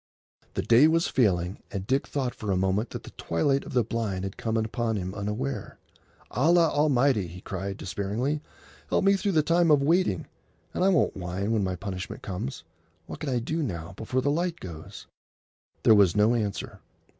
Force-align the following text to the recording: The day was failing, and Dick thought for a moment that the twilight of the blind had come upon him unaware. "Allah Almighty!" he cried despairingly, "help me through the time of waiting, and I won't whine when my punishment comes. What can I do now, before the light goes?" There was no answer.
The 0.55 0.63
day 0.63 0.87
was 0.87 1.07
failing, 1.07 1.59
and 1.69 1.85
Dick 1.85 2.07
thought 2.07 2.33
for 2.33 2.49
a 2.51 2.57
moment 2.57 2.89
that 2.89 3.03
the 3.03 3.11
twilight 3.11 3.63
of 3.65 3.73
the 3.73 3.83
blind 3.83 4.23
had 4.23 4.35
come 4.35 4.57
upon 4.57 4.95
him 4.95 5.13
unaware. 5.13 5.77
"Allah 6.31 6.69
Almighty!" 6.69 7.27
he 7.27 7.39
cried 7.39 7.77
despairingly, 7.77 8.41
"help 8.89 9.05
me 9.05 9.13
through 9.15 9.33
the 9.33 9.43
time 9.43 9.69
of 9.69 9.83
waiting, 9.83 10.25
and 10.73 10.83
I 10.83 10.89
won't 10.89 11.15
whine 11.15 11.51
when 11.51 11.63
my 11.63 11.75
punishment 11.75 12.23
comes. 12.23 12.63
What 13.05 13.19
can 13.19 13.29
I 13.29 13.37
do 13.37 13.61
now, 13.61 13.93
before 13.95 14.21
the 14.21 14.31
light 14.31 14.59
goes?" 14.59 15.05
There 15.83 15.93
was 15.93 16.15
no 16.15 16.33
answer. 16.33 16.79